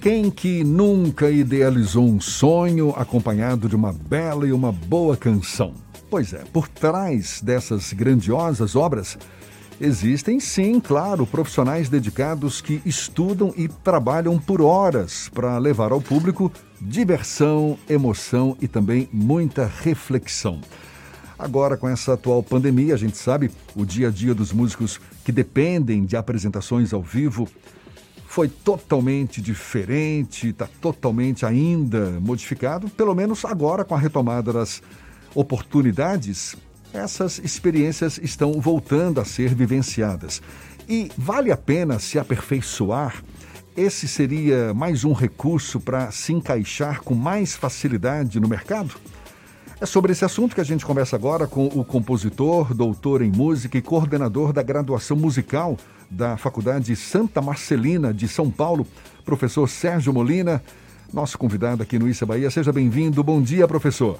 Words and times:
Quem 0.00 0.30
que 0.30 0.62
nunca 0.62 1.28
idealizou 1.28 2.06
um 2.06 2.20
sonho 2.20 2.94
acompanhado 2.96 3.68
de 3.68 3.74
uma 3.74 3.92
bela 3.92 4.46
e 4.46 4.52
uma 4.52 4.70
boa 4.70 5.16
canção? 5.16 5.74
Pois 6.08 6.32
é, 6.32 6.44
por 6.52 6.68
trás 6.68 7.40
dessas 7.42 7.92
grandiosas 7.92 8.76
obras 8.76 9.18
existem 9.80 10.40
sim, 10.40 10.80
claro, 10.80 11.26
profissionais 11.26 11.88
dedicados 11.88 12.60
que 12.60 12.80
estudam 12.86 13.52
e 13.56 13.68
trabalham 13.68 14.38
por 14.38 14.60
horas 14.60 15.28
para 15.34 15.58
levar 15.58 15.92
ao 15.92 16.00
público 16.00 16.50
diversão, 16.80 17.78
emoção 17.88 18.56
e 18.60 18.68
também 18.68 19.08
muita 19.12 19.66
reflexão. 19.66 20.60
Agora, 21.38 21.76
com 21.76 21.88
essa 21.88 22.14
atual 22.14 22.42
pandemia, 22.42 22.94
a 22.94 22.96
gente 22.96 23.16
sabe, 23.16 23.50
o 23.76 23.84
dia 23.84 24.08
a 24.08 24.10
dia 24.10 24.34
dos 24.34 24.52
músicos 24.52 25.00
que 25.24 25.30
dependem 25.30 26.04
de 26.04 26.16
apresentações 26.16 26.92
ao 26.92 27.02
vivo 27.02 27.48
foi 28.28 28.46
totalmente 28.46 29.40
diferente, 29.40 30.48
está 30.50 30.68
totalmente 30.82 31.46
ainda 31.46 32.20
modificado, 32.20 32.86
pelo 32.90 33.14
menos 33.14 33.42
agora 33.46 33.86
com 33.86 33.94
a 33.94 33.98
retomada 33.98 34.52
das 34.52 34.82
oportunidades, 35.34 36.54
essas 36.92 37.38
experiências 37.38 38.18
estão 38.18 38.52
voltando 38.60 39.18
a 39.18 39.24
ser 39.24 39.54
vivenciadas. 39.54 40.42
E 40.86 41.10
vale 41.16 41.50
a 41.50 41.56
pena 41.56 41.98
se 41.98 42.18
aperfeiçoar? 42.18 43.24
Esse 43.74 44.06
seria 44.06 44.74
mais 44.74 45.04
um 45.04 45.14
recurso 45.14 45.80
para 45.80 46.10
se 46.10 46.34
encaixar 46.34 47.00
com 47.00 47.14
mais 47.14 47.56
facilidade 47.56 48.38
no 48.38 48.46
mercado? 48.46 48.94
É 49.80 49.86
sobre 49.86 50.12
esse 50.12 50.24
assunto 50.24 50.54
que 50.54 50.60
a 50.60 50.64
gente 50.64 50.84
conversa 50.84 51.16
agora 51.16 51.46
com 51.46 51.66
o 51.66 51.82
compositor, 51.82 52.74
doutor 52.74 53.22
em 53.22 53.30
música 53.30 53.78
e 53.78 53.82
coordenador 53.82 54.52
da 54.52 54.62
graduação 54.62 55.16
musical 55.16 55.78
da 56.10 56.36
Faculdade 56.36 56.94
Santa 56.96 57.40
Marcelina 57.40 58.12
de 58.12 58.28
São 58.28 58.50
Paulo, 58.50 58.86
professor 59.24 59.68
Sérgio 59.68 60.12
Molina, 60.12 60.62
nosso 61.12 61.38
convidado 61.38 61.82
aqui 61.82 61.98
no 61.98 62.08
Issa 62.08 62.26
Bahia. 62.26 62.50
Seja 62.50 62.72
bem-vindo. 62.72 63.22
Bom 63.22 63.40
dia, 63.40 63.66
professor. 63.66 64.18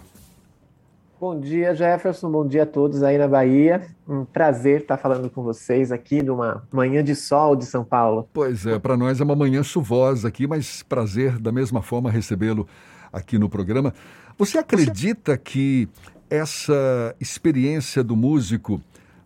Bom 1.20 1.40
dia, 1.40 1.74
Jefferson. 1.74 2.30
Bom 2.30 2.46
dia 2.46 2.62
a 2.62 2.66
todos 2.66 3.02
aí 3.02 3.18
na 3.18 3.26
Bahia. 3.26 3.88
Um 4.08 4.24
prazer 4.24 4.82
estar 4.82 4.96
falando 4.96 5.28
com 5.28 5.42
vocês 5.42 5.90
aqui 5.90 6.22
numa 6.22 6.62
manhã 6.72 7.02
de 7.02 7.16
sol 7.16 7.56
de 7.56 7.66
São 7.66 7.84
Paulo. 7.84 8.28
Pois 8.32 8.64
é, 8.64 8.78
para 8.78 8.96
nós 8.96 9.20
é 9.20 9.24
uma 9.24 9.34
manhã 9.34 9.62
chuvosa 9.64 10.28
aqui, 10.28 10.46
mas 10.46 10.84
prazer 10.84 11.38
da 11.38 11.50
mesma 11.50 11.82
forma 11.82 12.08
recebê-lo 12.08 12.68
aqui 13.12 13.36
no 13.36 13.48
programa. 13.48 13.92
Você 14.38 14.58
acredita 14.58 15.36
que 15.36 15.88
essa 16.30 17.14
experiência 17.18 18.04
do 18.04 18.14
músico 18.14 18.80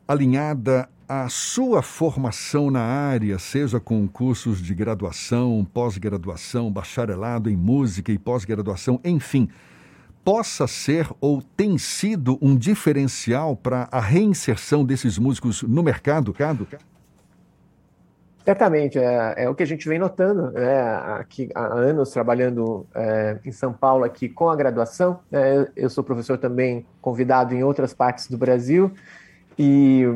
alinhada 0.08 0.88
à 1.12 1.28
sua 1.28 1.82
formação 1.82 2.70
na 2.70 2.80
área, 2.80 3.38
seja 3.38 3.78
com 3.78 4.08
cursos 4.08 4.62
de 4.62 4.74
graduação, 4.74 5.62
pós-graduação, 5.74 6.72
bacharelado 6.72 7.50
em 7.50 7.56
música 7.56 8.10
e 8.10 8.18
pós-graduação, 8.18 8.98
enfim, 9.04 9.46
possa 10.24 10.66
ser 10.66 11.06
ou 11.20 11.42
tem 11.54 11.76
sido 11.76 12.38
um 12.40 12.56
diferencial 12.56 13.54
para 13.54 13.90
a 13.92 14.00
reinserção 14.00 14.86
desses 14.86 15.18
músicos 15.18 15.62
no 15.62 15.82
mercado? 15.82 16.34
Certamente, 18.42 18.98
é, 18.98 19.34
é, 19.36 19.48
o 19.50 19.54
que 19.54 19.62
a 19.62 19.66
gente 19.66 19.86
vem 19.86 19.98
notando 19.98 20.50
né, 20.52 20.80
aqui 21.18 21.50
há 21.54 21.74
anos 21.74 22.10
trabalhando 22.10 22.86
é, 22.94 23.38
em 23.44 23.52
São 23.52 23.74
Paulo 23.74 24.02
aqui 24.02 24.30
com 24.30 24.48
a 24.48 24.56
graduação. 24.56 25.20
É, 25.30 25.68
eu 25.76 25.90
sou 25.90 26.02
professor 26.02 26.38
também 26.38 26.86
convidado 27.02 27.54
em 27.54 27.62
outras 27.62 27.92
partes 27.92 28.28
do 28.28 28.38
Brasil 28.38 28.90
e 29.58 30.06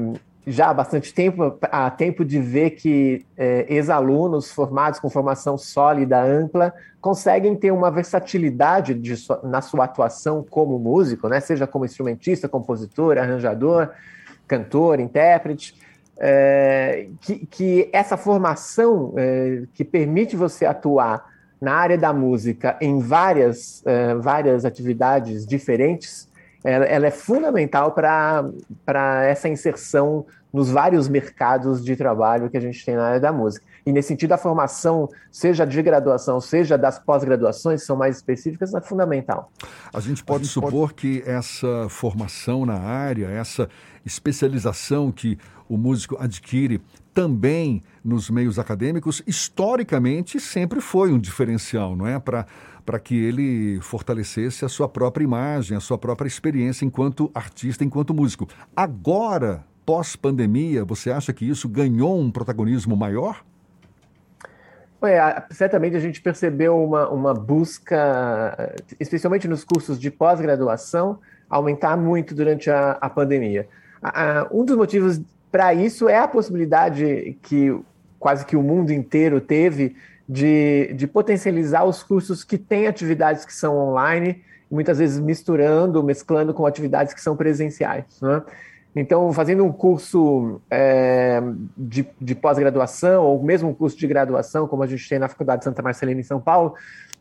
já 0.47 0.71
há 0.71 0.75
bastante 0.75 1.13
tempo, 1.13 1.59
há 1.63 1.91
tempo 1.91 2.25
de 2.25 2.41
ver 2.41 2.71
que 2.71 3.27
é, 3.37 3.67
ex-alunos 3.69 4.53
formados 4.53 5.01
com 5.01 5.11
formação 5.11 5.59
sólida, 5.59 6.23
ampla, 6.23 6.73
conseguem 7.01 7.57
ter 7.57 7.73
uma 7.73 7.91
versatilidade 7.91 8.95
de, 8.95 9.15
na 9.43 9.61
sua 9.61 9.85
atuação 9.85 10.47
como 10.49 10.79
músico, 10.79 11.29
né, 11.29 11.41
seja 11.41 11.67
como 11.67 11.85
instrumentista, 11.85 12.49
compositor, 12.49 13.19
arranjador, 13.19 13.91
cantor, 14.47 15.01
intérprete 15.01 15.75
é, 16.19 17.09
que, 17.21 17.47
que, 17.47 17.91
essa 17.93 18.17
formação 18.17 19.13
é, 19.17 19.63
que 19.75 19.85
permite 19.85 20.35
você 20.35 20.65
atuar 20.65 21.27
na 21.61 21.75
área 21.75 21.99
da 21.99 22.13
música 22.13 22.77
em 22.81 22.99
várias, 22.99 23.83
é, 23.87 24.15
várias 24.15 24.65
atividades 24.65 25.47
diferentes, 25.47 26.29
ela, 26.65 26.85
ela 26.85 27.07
é 27.07 27.11
fundamental 27.11 27.93
para 27.93 29.25
essa 29.25 29.49
inserção 29.49 30.27
nos 30.53 30.71
vários 30.71 31.07
mercados 31.07 31.85
de 31.85 31.95
trabalho 31.97 32.49
que 32.49 32.57
a 32.57 32.61
gente 32.61 32.85
tem 32.85 32.97
na 32.97 33.05
área 33.05 33.21
da 33.21 33.31
música. 33.31 33.65
E 33.85 33.93
nesse 33.93 34.09
sentido, 34.09 34.33
a 34.33 34.39
formação, 34.39 35.09
seja 35.31 35.67
de 35.67 35.81
graduação, 35.83 36.41
seja 36.41 36.79
das 36.79 36.99
pós-graduações, 36.99 37.85
são 37.85 37.95
mais 37.95 38.17
específicas, 38.17 38.75
é 38.75 38.81
fundamental. 38.81 39.53
A 39.93 40.01
gente 40.01 40.25
pode 40.25 40.43
a 40.43 40.45
gente 40.45 40.53
supor 40.55 40.89
pode... 40.89 40.95
que 40.95 41.23
essa 41.27 41.89
formação 41.89 42.65
na 42.65 42.79
área, 42.79 43.27
essa 43.27 43.69
especialização 44.05 45.13
que 45.13 45.39
o 45.69 45.77
músico 45.77 46.17
adquire 46.19 46.81
também 47.13 47.83
nos 48.05 48.31
meios 48.31 48.59
acadêmicos, 48.59 49.23
historicamente 49.27 50.41
sempre 50.41 50.81
foi 50.81 51.13
um 51.13 51.19
diferencial, 51.19 51.95
não 51.95 52.07
é? 52.07 52.19
Para 52.19 52.47
que 52.99 53.17
ele 53.17 53.81
fortalecesse 53.81 54.65
a 54.65 54.69
sua 54.69 54.89
própria 54.89 55.25
imagem, 55.25 55.77
a 55.77 55.81
sua 55.81 55.99
própria 55.99 56.29
experiência 56.29 56.85
enquanto 56.85 57.31
artista, 57.35 57.85
enquanto 57.85 58.15
músico. 58.15 58.47
Agora, 58.75 59.65
pós-pandemia, 59.85 60.85
você 60.85 61.11
acha 61.11 61.33
que 61.33 61.49
isso 61.49 61.69
ganhou 61.69 62.19
um 62.19 62.31
protagonismo 62.31 62.97
maior? 62.97 63.45
É, 65.03 65.45
certamente 65.51 65.97
a 65.97 66.01
gente 66.01 66.21
percebeu 66.21 66.83
uma, 66.83 67.09
uma 67.09 67.35
busca, 67.35 68.75
especialmente 68.99 69.47
nos 69.47 69.63
cursos 69.63 69.99
de 69.99 70.11
pós-graduação, 70.11 71.19
aumentar 71.49 71.97
muito 71.97 72.35
durante 72.35 72.71
a, 72.71 72.93
a 73.01 73.09
pandemia. 73.11 73.69
um 74.51 74.65
dos 74.65 74.77
motivos 74.77 75.21
para 75.51 75.73
isso 75.75 76.09
é 76.09 76.19
a 76.19 76.29
possibilidade 76.29 77.39
que 77.43 77.79
quase 78.19 78.45
que 78.45 78.57
o 78.57 78.63
mundo 78.63 78.93
inteiro 78.93 79.41
teve 79.41 79.97
de, 80.29 80.93
de 80.95 81.07
potencializar 81.07 81.85
os 81.85 82.03
cursos 82.03 82.43
que 82.43 82.59
têm 82.59 82.87
atividades 82.87 83.45
que 83.45 83.55
são 83.55 83.77
online, 83.77 84.43
muitas 84.71 84.99
vezes 84.99 85.19
misturando, 85.19 86.03
mesclando 86.03 86.53
com 86.53 86.67
atividades 86.67 87.15
que 87.15 87.21
são 87.21 87.37
presenciais. 87.37 88.05
Né? 88.21 88.43
Então, 88.95 89.33
fazendo 89.33 89.63
um 89.63 89.71
curso 89.71 90.61
é, 90.71 91.43
de, 91.77 92.09
de 92.21 92.35
pós-graduação, 92.35 93.25
ou 93.25 93.43
mesmo 93.43 93.69
um 93.69 93.75
curso 93.75 93.97
de 93.97 94.07
graduação, 94.07 94.67
como 94.67 94.83
a 94.83 94.87
gente 94.87 95.07
tem 95.09 95.19
na 95.19 95.29
Faculdade 95.29 95.65
Santa 95.65 95.83
Marcelina 95.83 96.21
em 96.21 96.25
São 96.25 96.41
Paulo, 96.41 96.75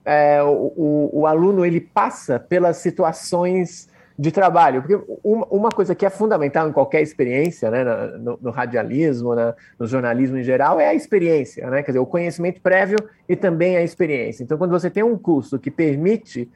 é, 0.05 0.41
o, 0.41 1.09
o, 1.11 1.27
aluno 1.27 1.65
ele 1.65 1.81
passa 1.81 2.39
pelas 2.39 2.77
situações 2.77 3.89
de 4.17 4.31
trabalho. 4.31 4.81
Porque 4.81 5.03
uma, 5.23 5.45
uma 5.47 5.69
coisa 5.69 5.93
que 5.93 6.05
é 6.05 6.09
fundamental 6.09 6.67
em 6.67 6.71
qualquer 6.71 7.01
experiência, 7.01 7.69
né, 7.69 7.83
no, 8.17 8.39
no 8.41 8.51
radialismo, 8.51 9.35
no 9.77 9.85
jornalismo 9.85 10.37
em 10.37 10.43
geral, 10.43 10.79
é 10.79 10.87
a 10.87 10.93
experiência, 10.93 11.69
né? 11.69 11.83
Quer 11.83 11.91
dizer, 11.91 11.99
o 11.99 12.05
conhecimento 12.05 12.61
prévio 12.61 12.97
e 13.27 13.35
também 13.35 13.77
a 13.77 13.83
experiência. 13.83 14.43
Então, 14.43 14.57
quando 14.57 14.71
você 14.71 14.89
tem 14.89 15.03
um 15.03 15.17
curso 15.17 15.59
que 15.59 15.69
permite 15.69 16.49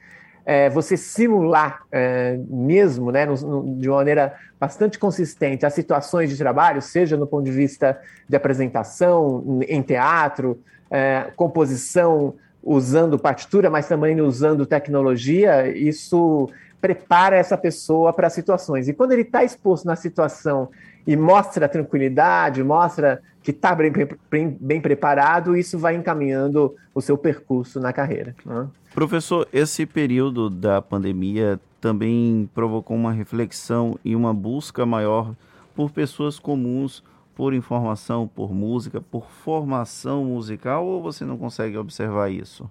é, 0.44 0.70
você 0.70 0.96
simular 0.96 1.82
é, 1.92 2.38
mesmo, 2.48 3.12
né, 3.12 3.26
no, 3.26 3.34
no, 3.36 3.78
de 3.78 3.88
uma 3.88 3.98
maneira 3.98 4.34
bastante 4.58 4.98
consistente, 4.98 5.66
as 5.66 5.74
situações 5.74 6.30
de 6.30 6.36
trabalho, 6.36 6.80
seja 6.80 7.16
no 7.16 7.26
ponto 7.26 7.44
de 7.44 7.52
vista 7.52 7.98
de 8.28 8.36
apresentação, 8.36 9.60
em 9.68 9.82
teatro, 9.82 10.58
é, 10.90 11.30
composição 11.36 12.34
usando 12.62 13.18
partitura, 13.18 13.70
mas 13.70 13.88
também 13.88 14.20
usando 14.20 14.66
tecnologia, 14.66 15.68
isso 15.68 16.48
prepara 16.80 17.36
essa 17.36 17.56
pessoa 17.56 18.12
para 18.12 18.30
situações. 18.30 18.88
E 18.88 18.92
quando 18.92 19.12
ele 19.12 19.22
está 19.22 19.44
exposto 19.44 19.86
na 19.86 19.96
situação 19.96 20.68
e 21.06 21.16
mostra 21.16 21.68
tranquilidade, 21.68 22.62
mostra 22.62 23.20
que 23.42 23.50
está 23.50 23.74
bem, 23.74 23.92
bem, 24.30 24.56
bem, 24.60 24.80
preparado, 24.80 25.56
isso 25.56 25.78
vai 25.78 25.94
encaminhando 25.94 26.74
o 26.94 27.00
seu 27.00 27.16
percurso 27.16 27.80
na 27.80 27.92
carreira. 27.92 28.34
Né? 28.44 28.68
Professor, 28.94 29.48
esse 29.52 29.86
período 29.86 30.50
da 30.50 30.82
pandemia 30.82 31.58
também 31.80 32.48
provocou 32.54 32.96
uma 32.96 33.12
reflexão 33.12 33.98
e 34.04 34.14
uma 34.14 34.34
busca 34.34 34.84
maior 34.84 35.34
por 35.74 35.90
pessoas 35.90 36.38
comuns, 36.38 37.02
por 37.34 37.54
informação, 37.54 38.28
por 38.28 38.52
música, 38.52 39.00
por 39.00 39.30
formação 39.30 40.24
musical, 40.24 40.84
ou 40.84 41.02
você 41.02 41.24
não 41.24 41.38
consegue 41.38 41.78
observar 41.78 42.30
isso? 42.30 42.68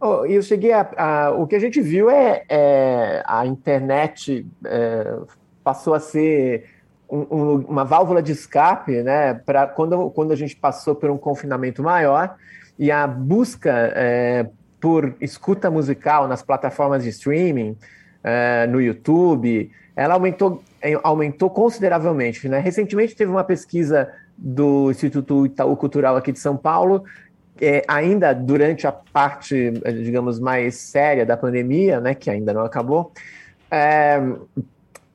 Oh, 0.00 0.24
eu 0.24 0.42
cheguei 0.42 0.72
a, 0.72 0.88
a, 0.96 1.30
O 1.32 1.46
que 1.46 1.54
a 1.54 1.58
gente 1.58 1.80
viu 1.80 2.08
é, 2.08 2.42
é 2.48 3.22
a 3.26 3.44
internet 3.44 4.46
é, 4.64 5.18
passou 5.62 5.92
a 5.92 6.00
ser 6.00 6.64
um, 7.08 7.26
um, 7.30 7.54
uma 7.68 7.84
válvula 7.84 8.22
de 8.22 8.32
escape, 8.32 9.02
né? 9.02 9.34
Para 9.34 9.66
quando, 9.66 10.10
quando 10.10 10.32
a 10.32 10.36
gente 10.36 10.56
passou 10.56 10.94
por 10.94 11.10
um 11.10 11.18
confinamento 11.18 11.82
maior 11.82 12.34
e 12.78 12.90
a 12.90 13.06
busca 13.06 13.92
é, 13.94 14.46
por 14.80 15.14
escuta 15.20 15.70
musical 15.70 16.26
nas 16.26 16.42
plataformas 16.42 17.02
de 17.02 17.10
streaming, 17.10 17.76
é, 18.24 18.66
no 18.66 18.80
YouTube, 18.80 19.70
ela 19.94 20.14
aumentou, 20.14 20.62
aumentou 21.02 21.50
consideravelmente. 21.50 22.48
Né? 22.48 22.58
Recentemente 22.58 23.14
teve 23.14 23.30
uma 23.30 23.44
pesquisa 23.44 24.10
do 24.36 24.90
Instituto 24.90 25.44
Itaú 25.44 25.76
Cultural 25.76 26.16
aqui 26.16 26.32
de 26.32 26.38
São 26.38 26.56
Paulo 26.56 27.04
é, 27.60 27.84
ainda 27.86 28.32
durante 28.32 28.86
a 28.86 28.92
parte, 28.92 29.70
digamos, 30.02 30.40
mais 30.40 30.76
séria 30.76 31.26
da 31.26 31.36
pandemia, 31.36 32.00
né, 32.00 32.14
que 32.14 32.30
ainda 32.30 32.52
não 32.52 32.64
acabou, 32.64 33.12
é, 33.70 34.20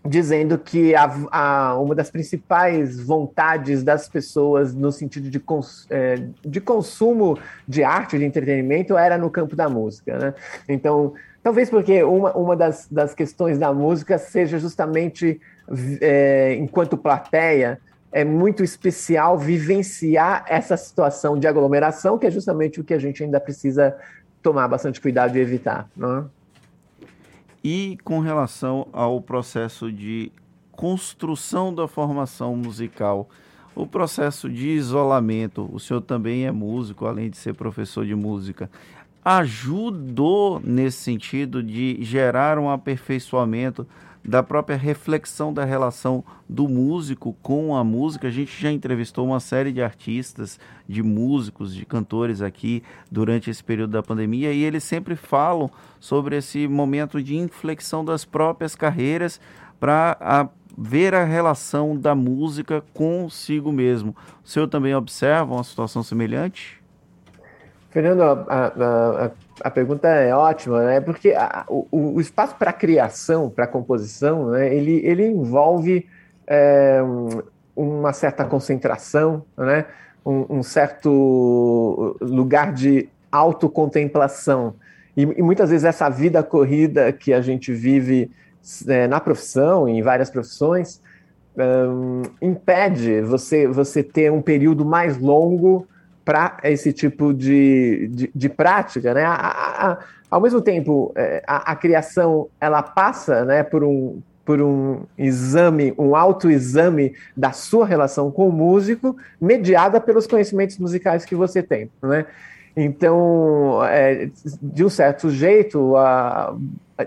dizendo 0.06 0.58
que 0.60 0.94
a, 0.94 1.12
a, 1.32 1.80
uma 1.80 1.96
das 1.96 2.12
principais 2.12 3.00
vontades 3.02 3.84
das 3.84 4.08
pessoas 4.08 4.74
no 4.74 4.92
sentido 4.92 5.30
de, 5.30 5.40
cons, 5.40 5.88
é, 5.90 6.22
de 6.46 6.62
consumo 6.62 7.38
de 7.68 7.84
arte, 7.84 8.18
de 8.18 8.24
entretenimento, 8.24 8.96
era 8.96 9.18
no 9.18 9.32
campo 9.32 9.56
da 9.56 9.68
música. 9.68 10.18
Né? 10.18 10.34
Então, 10.70 11.14
talvez 11.42 11.70
porque 11.70 12.04
uma, 12.04 12.32
uma 12.34 12.56
das, 12.56 12.88
das 12.90 13.16
questões 13.16 13.58
da 13.58 13.74
música 13.74 14.20
seja 14.20 14.60
justamente, 14.60 15.42
é, 16.00 16.56
enquanto 16.60 16.96
plateia, 16.96 17.80
é 18.16 18.24
muito 18.24 18.64
especial 18.64 19.38
vivenciar 19.38 20.46
essa 20.48 20.78
situação 20.78 21.38
de 21.38 21.48
aglomeração, 21.48 22.18
que 22.18 22.26
é 22.26 22.32
justamente 22.32 22.80
o 22.80 22.84
que 22.86 22.94
a 22.94 22.98
gente 22.98 23.22
ainda 23.22 23.42
precisa 23.42 23.94
tomar 24.42 24.70
bastante 24.70 25.02
cuidado 25.02 25.36
e 25.36 25.42
evitar. 25.42 25.90
Não 25.94 26.20
é? 26.20 26.24
E 27.62 27.98
com 28.06 28.22
relação 28.22 28.88
ao 28.94 29.20
processo 29.22 29.92
de 29.92 30.32
construção 30.72 31.76
da 31.76 31.90
formação 31.90 32.56
musical, 32.56 33.28
o 33.76 33.86
processo 33.86 34.50
de 34.50 34.70
isolamento, 34.70 35.70
o 35.74 35.78
senhor 35.78 36.00
também 36.00 36.46
é 36.46 36.52
músico, 36.54 37.06
além 37.06 37.30
de 37.30 37.36
ser 37.36 37.54
professor 37.54 38.06
de 38.06 38.16
música, 38.16 38.72
ajudou 39.26 40.62
nesse 40.64 41.00
sentido 41.00 41.62
de 41.62 41.98
gerar 42.00 42.58
um 42.60 42.70
aperfeiçoamento 42.70 43.86
da 44.26 44.42
própria 44.42 44.76
reflexão 44.76 45.54
da 45.54 45.64
relação 45.64 46.24
do 46.50 46.68
músico 46.68 47.36
com 47.42 47.76
a 47.76 47.84
música. 47.84 48.28
A 48.28 48.32
gente 48.32 48.60
já 48.60 48.72
entrevistou 48.72 49.26
uma 49.26 49.40
série 49.40 49.72
de 49.72 49.82
artistas, 49.82 50.60
de 50.88 51.04
músicos, 51.04 51.74
de 51.74 51.86
cantores 51.86 52.42
aqui 52.42 52.82
durante 53.12 53.50
esse 53.50 53.64
período 53.64 53.92
da 53.92 54.04
pandemia 54.04 54.52
e 54.52 54.64
eles 54.64 54.84
sempre 54.84 55.16
falam 55.16 55.70
sobre 56.00 56.38
esse 56.38 56.68
momento 56.68 57.22
de 57.22 57.36
inflexão 57.36 58.04
das 58.04 58.26
próprias 58.26 58.76
carreiras 58.76 59.40
para 59.80 60.50
ver 60.78 61.14
a 61.14 61.24
relação 61.24 61.96
da 61.96 62.16
música 62.16 62.84
consigo 62.94 63.72
mesmo. 63.72 64.16
O 64.44 64.48
senhor 64.48 64.68
também 64.68 64.96
observa 64.96 65.54
uma 65.54 65.64
situação 65.64 66.04
semelhante? 66.04 66.85
Fernando, 67.96 68.24
a, 68.24 68.32
a, 68.50 69.26
a, 69.26 69.32
a, 69.62 69.72
pergunta 69.72 70.10
é 70.10 70.36
ótima, 70.36 70.84
né? 70.84 71.00
Porque 71.00 71.34
o, 71.70 71.88
o, 72.16 72.20
espaço 72.20 72.54
para 72.58 72.74
criação, 72.74 73.50
para 73.50 73.66
composição, 73.66 74.50
né? 74.50 74.76
ele, 74.76 75.00
ele 75.06 75.26
envolve 75.26 76.06
é, 76.46 77.00
uma 77.74 78.12
certa 78.12 78.44
concentração, 78.44 79.46
né? 79.58 79.86
Um, 80.26 80.58
um, 80.58 80.62
certo 80.62 82.18
lugar 82.20 82.74
de 82.74 83.08
autocontemplação. 83.32 84.76
E, 85.16 85.22
e 85.22 85.42
muitas 85.42 85.70
vezes 85.70 85.86
essa 85.86 86.10
vida 86.10 86.44
corrida 86.44 87.14
que 87.14 87.32
a 87.32 87.40
gente 87.40 87.72
vive 87.72 88.30
é, 88.90 89.08
na 89.08 89.22
profissão, 89.22 89.88
em 89.88 90.02
várias 90.02 90.30
profissões, 90.30 91.02
um, 91.58 92.24
impede 92.42 93.22
você, 93.22 93.66
você 93.70 94.04
ter 94.04 94.34
um 94.34 94.42
período 94.42 94.84
mais 94.84 95.18
longo 95.18 95.88
para 96.26 96.58
esse 96.64 96.92
tipo 96.92 97.32
de, 97.32 98.10
de, 98.12 98.32
de, 98.34 98.50
prática, 98.50 99.14
né? 99.14 99.24
A, 99.24 99.36
a, 99.36 99.92
a, 99.92 100.00
ao 100.30 100.42
mesmo 100.42 100.60
tempo, 100.60 101.14
é, 101.16 101.44
a, 101.46 101.76
criação 101.76 102.50
ela 102.60 102.82
passa, 102.82 103.46
né, 103.46 103.64
por 103.64 103.84
um 103.84 104.20
por 104.44 104.62
um 104.62 105.06
exame, 105.18 105.92
um 105.98 106.16
autoexame 106.16 107.16
da 107.36 107.52
sua 107.52 107.84
relação 107.84 108.30
com 108.30 108.48
o 108.48 108.52
músico, 108.52 109.18
mediada 109.42 110.00
pelos 110.00 110.28
conhecimentos 110.28 110.78
musicais 110.78 111.26
que 111.26 111.34
você 111.34 111.64
tem, 111.64 111.90
né? 112.04 112.28
Então, 112.78 113.84
é, 113.86 114.30
de 114.62 114.86
um 114.86 114.90
certo 114.90 115.32
jeito, 115.32 115.96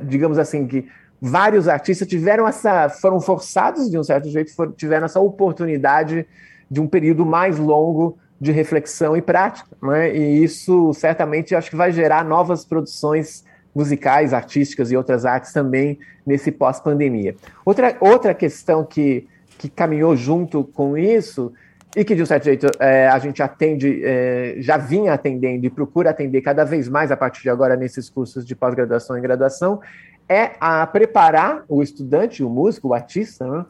digamos 0.03 0.37
assim 0.37 0.67
que 0.67 0.89
vários 1.21 1.69
artistas 1.69 2.09
tiveram 2.09 2.49
essa, 2.49 2.89
foram 2.89 3.21
forçados 3.21 3.89
de 3.89 3.97
um 3.97 4.03
certo 4.03 4.29
jeito, 4.31 4.51
tiveram 4.77 5.05
essa 5.05 5.21
oportunidade 5.21 6.27
de 6.69 6.81
um 6.81 6.89
período 6.89 7.25
mais 7.25 7.57
longo 7.57 8.19
de 8.41 8.53
reflexão 8.53 9.17
e 9.17 9.23
prática, 9.23 9.69
né? 9.83 10.15
E 10.17 10.43
isso 10.43 10.93
certamente 10.95 11.55
acho 11.55 11.71
que 11.71 11.77
vai 11.77 11.91
gerar 11.93 12.25
novas 12.25 12.65
produções 12.65 13.45
musicais, 13.75 14.33
artísticas 14.33 14.91
e 14.91 14.97
outras 14.97 15.25
artes 15.25 15.53
também 15.53 15.99
nesse 16.27 16.51
pós-pandemia. 16.51 17.37
Outra, 17.65 17.97
outra 18.01 18.35
questão 18.35 18.85
que, 18.85 19.27
que 19.57 19.69
caminhou 19.69 20.17
junto 20.17 20.65
com 20.65 20.97
isso 20.97 21.53
e 21.97 22.05
que 22.05 22.15
de 22.15 22.23
um 22.23 22.27
certo 22.27 22.45
jeito 22.45 22.67
é, 22.79 23.09
a 23.09 23.19
gente 23.19 23.43
atende, 23.43 24.03
é, 24.05 24.57
já 24.59 24.77
vinha 24.77 25.13
atendendo 25.13 25.67
e 25.67 25.71
procura 25.71 26.11
atender 26.11 26.43
cada 26.43 26.65
vez 26.65 26.89
mais 26.89 27.11
a 27.11 27.17
partir 27.17 27.43
de 27.43 27.51
agora 27.51 27.77
nesses 27.77 28.11
cursos 28.11 28.45
de 28.45 28.55
pós-graduação 28.55 29.17
e 29.17 29.21
graduação, 29.21 29.81
é 30.29 30.53
a 30.61 30.87
preparar 30.87 31.65
o 31.69 31.83
estudante, 31.83 32.45
o 32.45 32.51
músico, 32.51 32.89
o 32.89 32.95
artista, 32.95 33.47
né, 33.47 33.65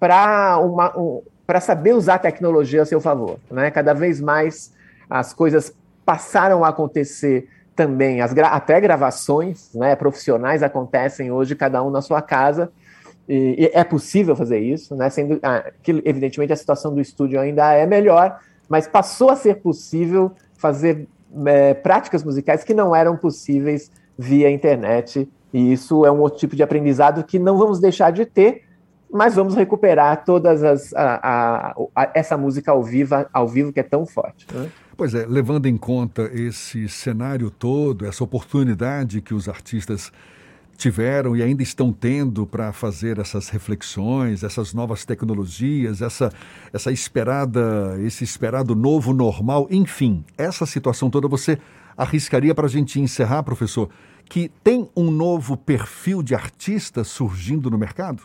para 0.00 0.58
uma, 0.58 0.96
um, 0.98 1.22
para 1.48 1.62
saber 1.62 1.94
usar 1.94 2.16
a 2.16 2.18
tecnologia 2.18 2.82
a 2.82 2.84
seu 2.84 3.00
favor. 3.00 3.38
Né? 3.50 3.70
Cada 3.70 3.94
vez 3.94 4.20
mais 4.20 4.70
as 5.08 5.32
coisas 5.32 5.74
passaram 6.04 6.62
a 6.62 6.68
acontecer 6.68 7.48
também, 7.74 8.18
gra 8.34 8.48
até 8.48 8.78
gravações 8.78 9.70
né, 9.74 9.96
profissionais 9.96 10.62
acontecem 10.62 11.32
hoje, 11.32 11.54
cada 11.54 11.82
um 11.82 11.88
na 11.88 12.02
sua 12.02 12.20
casa, 12.20 12.70
e, 13.26 13.54
e 13.56 13.70
é 13.72 13.82
possível 13.82 14.36
fazer 14.36 14.58
isso, 14.58 14.94
né, 14.94 15.08
sendo 15.08 15.38
ah, 15.42 15.64
que, 15.82 16.02
evidentemente, 16.04 16.52
a 16.52 16.56
situação 16.56 16.94
do 16.94 17.00
estúdio 17.00 17.40
ainda 17.40 17.72
é 17.72 17.86
melhor, 17.86 18.40
mas 18.68 18.86
passou 18.86 19.30
a 19.30 19.36
ser 19.36 19.62
possível 19.62 20.32
fazer 20.54 21.08
é, 21.46 21.72
práticas 21.72 22.22
musicais 22.22 22.62
que 22.62 22.74
não 22.74 22.94
eram 22.94 23.16
possíveis 23.16 23.90
via 24.18 24.50
internet, 24.50 25.26
e 25.54 25.72
isso 25.72 26.04
é 26.04 26.12
um 26.12 26.20
outro 26.20 26.38
tipo 26.40 26.54
de 26.54 26.62
aprendizado 26.62 27.24
que 27.24 27.38
não 27.38 27.56
vamos 27.56 27.80
deixar 27.80 28.10
de 28.10 28.26
ter, 28.26 28.67
mas 29.10 29.34
vamos 29.34 29.54
recuperar 29.54 30.24
todas 30.24 30.62
as 30.62 30.92
a, 30.94 31.20
a, 31.22 31.74
a, 31.94 32.10
essa 32.14 32.36
música 32.36 32.70
ao 32.70 32.82
vivo, 32.82 33.14
ao 33.32 33.48
vivo 33.48 33.72
que 33.72 33.80
é 33.80 33.82
tão 33.82 34.06
forte. 34.06 34.46
Né? 34.52 34.70
Pois 34.96 35.14
é, 35.14 35.24
levando 35.26 35.66
em 35.66 35.76
conta 35.76 36.30
esse 36.32 36.88
cenário 36.88 37.50
todo, 37.50 38.04
essa 38.04 38.24
oportunidade 38.24 39.20
que 39.20 39.32
os 39.32 39.48
artistas 39.48 40.12
tiveram 40.76 41.36
e 41.36 41.42
ainda 41.42 41.62
estão 41.62 41.92
tendo 41.92 42.46
para 42.46 42.72
fazer 42.72 43.18
essas 43.18 43.48
reflexões, 43.48 44.44
essas 44.44 44.72
novas 44.72 45.04
tecnologias, 45.04 46.00
essa, 46.00 46.32
essa 46.72 46.92
esperada, 46.92 47.96
esse 48.00 48.22
esperado 48.22 48.76
novo 48.76 49.12
normal, 49.12 49.66
enfim, 49.70 50.24
essa 50.36 50.64
situação 50.64 51.10
toda 51.10 51.26
você 51.26 51.58
arriscaria 51.96 52.54
para 52.54 52.66
a 52.66 52.70
gente 52.70 53.00
encerrar, 53.00 53.42
professor, 53.42 53.90
que 54.24 54.50
tem 54.62 54.88
um 54.96 55.10
novo 55.10 55.56
perfil 55.56 56.22
de 56.22 56.34
artista 56.34 57.02
surgindo 57.02 57.68
no 57.70 57.76
mercado? 57.76 58.22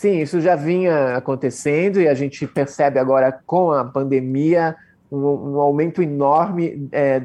Sim, 0.00 0.20
isso 0.20 0.40
já 0.40 0.56
vinha 0.56 1.18
acontecendo 1.18 2.00
e 2.00 2.08
a 2.08 2.14
gente 2.14 2.46
percebe 2.46 2.98
agora 2.98 3.30
com 3.44 3.70
a 3.70 3.84
pandemia 3.84 4.74
um, 5.12 5.18
um 5.18 5.60
aumento 5.60 6.02
enorme 6.02 6.88
é, 6.90 7.24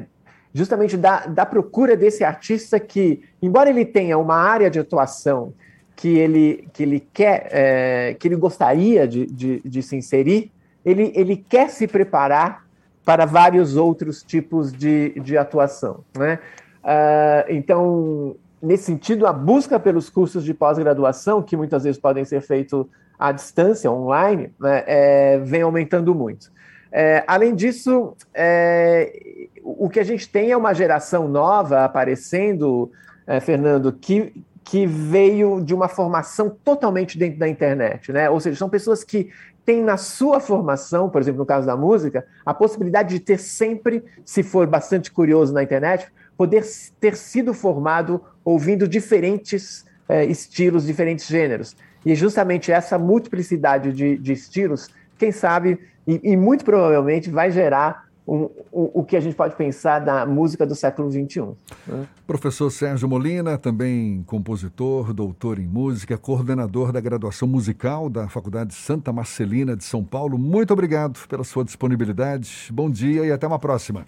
justamente 0.52 0.94
da, 0.94 1.24
da 1.24 1.46
procura 1.46 1.96
desse 1.96 2.22
artista 2.22 2.78
que, 2.78 3.22
embora 3.40 3.70
ele 3.70 3.86
tenha 3.86 4.18
uma 4.18 4.36
área 4.36 4.68
de 4.68 4.78
atuação 4.78 5.54
que 5.96 6.18
ele, 6.18 6.68
que 6.74 6.82
ele 6.82 7.00
quer, 7.14 7.48
é, 7.50 8.16
que 8.20 8.28
ele 8.28 8.36
gostaria 8.36 9.08
de, 9.08 9.24
de, 9.24 9.62
de, 9.64 9.82
se 9.82 9.96
inserir, 9.96 10.52
ele, 10.84 11.10
ele 11.16 11.34
quer 11.34 11.70
se 11.70 11.86
preparar 11.86 12.66
para 13.06 13.24
vários 13.24 13.74
outros 13.74 14.22
tipos 14.22 14.70
de, 14.70 15.18
de 15.18 15.38
atuação. 15.38 16.04
Né? 16.14 16.38
Uh, 16.84 17.52
então, 17.54 18.36
nesse 18.62 18.84
sentido, 18.84 19.26
a 19.26 19.32
busca 19.32 19.78
pelos 19.78 20.08
cursos 20.08 20.44
de 20.44 20.54
pós-graduação, 20.54 21.42
que 21.42 21.56
muitas 21.56 21.84
vezes 21.84 22.00
podem 22.00 22.24
ser 22.24 22.40
feitos 22.40 22.86
à 23.18 23.32
distância, 23.32 23.90
online, 23.90 24.52
né, 24.58 24.84
é, 24.86 25.38
vem 25.38 25.62
aumentando 25.62 26.14
muito. 26.14 26.50
É, 26.90 27.24
além 27.26 27.54
disso, 27.54 28.14
é, 28.32 29.48
o 29.62 29.88
que 29.88 30.00
a 30.00 30.04
gente 30.04 30.28
tem 30.28 30.50
é 30.50 30.56
uma 30.56 30.72
geração 30.72 31.28
nova 31.28 31.84
aparecendo, 31.84 32.90
é, 33.26 33.40
Fernando, 33.40 33.92
que, 33.92 34.32
que 34.64 34.86
veio 34.86 35.60
de 35.62 35.74
uma 35.74 35.88
formação 35.88 36.48
totalmente 36.48 37.18
dentro 37.18 37.38
da 37.38 37.48
internet, 37.48 38.12
né? 38.12 38.30
Ou 38.30 38.40
seja, 38.40 38.56
são 38.56 38.68
pessoas 38.68 39.04
que 39.04 39.30
têm 39.64 39.82
na 39.82 39.96
sua 39.96 40.38
formação, 40.38 41.10
por 41.10 41.20
exemplo, 41.20 41.40
no 41.40 41.46
caso 41.46 41.66
da 41.66 41.76
música, 41.76 42.24
a 42.46 42.54
possibilidade 42.54 43.10
de 43.10 43.20
ter 43.20 43.38
sempre, 43.38 44.04
se 44.24 44.42
for 44.42 44.66
bastante 44.66 45.10
curioso 45.10 45.52
na 45.52 45.62
internet, 45.62 46.08
poder 46.36 46.64
ter 47.00 47.16
sido 47.16 47.54
formado 47.54 48.20
ouvindo 48.44 48.86
diferentes 48.86 49.84
é, 50.08 50.24
estilos, 50.24 50.86
diferentes 50.86 51.26
gêneros. 51.26 51.76
E 52.04 52.14
justamente 52.14 52.70
essa 52.70 52.98
multiplicidade 52.98 53.92
de, 53.92 54.16
de 54.16 54.32
estilos, 54.32 54.88
quem 55.18 55.32
sabe, 55.32 55.78
e, 56.06 56.20
e, 56.22 56.36
muito 56.36 56.64
provavelmente 56.64 57.28
vai 57.28 57.50
gerar 57.50 58.06
um, 58.28 58.48
o 58.72 59.04
que 59.04 59.16
a 59.16 59.20
gente 59.20 59.34
pode 59.34 59.54
pensar 59.56 60.00
da 60.00 60.26
música 60.26 60.66
do 60.66 60.74
século 60.74 61.10
XXI. 61.10 61.42
Né? 61.86 62.06
Professor 62.26 62.70
Sérgio 62.70 63.08
Molina, 63.08 63.56
também 63.56 64.22
compositor, 64.26 65.12
doutor 65.12 65.58
em 65.58 65.66
música, 65.66 66.18
coordenador 66.18 66.92
da 66.92 67.00
graduação 67.00 67.46
musical 67.46 68.08
da 68.08 68.28
Faculdade 68.28 68.74
Santa 68.74 69.12
Marcelina 69.12 69.76
de 69.76 69.84
São 69.84 70.04
Paulo. 70.04 70.38
Muito 70.38 70.72
obrigado 70.72 71.18
pela 71.28 71.44
sua 71.44 71.64
disponibilidade. 71.64 72.68
Bom 72.72 72.90
dia 72.90 73.24
e 73.24 73.32
até 73.32 73.46
uma 73.46 73.58
próxima. 73.58 74.04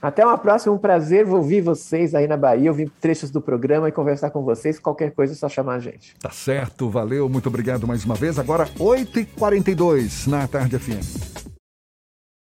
Até 0.00 0.24
uma 0.24 0.38
próxima, 0.38 0.74
um 0.74 0.78
prazer 0.78 1.28
ouvir 1.28 1.60
vocês 1.60 2.14
aí 2.14 2.26
na 2.26 2.36
Bahia, 2.36 2.70
ouvir 2.70 2.90
trechos 3.00 3.30
do 3.30 3.40
programa 3.40 3.88
e 3.88 3.92
conversar 3.92 4.30
com 4.30 4.42
vocês. 4.42 4.78
Qualquer 4.78 5.12
coisa 5.12 5.34
é 5.34 5.36
só 5.36 5.48
chamar 5.48 5.74
a 5.74 5.78
gente. 5.78 6.16
Tá 6.20 6.30
certo, 6.30 6.88
valeu, 6.88 7.28
muito 7.28 7.48
obrigado 7.48 7.86
mais 7.86 8.04
uma 8.04 8.14
vez. 8.14 8.38
Agora, 8.38 8.66
8h42 8.78 10.26
na 10.26 10.46
Tarde 10.46 10.78
FM. 10.78 11.39